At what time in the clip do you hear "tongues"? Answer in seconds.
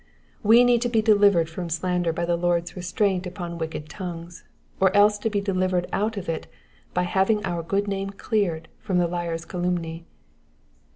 3.87-4.43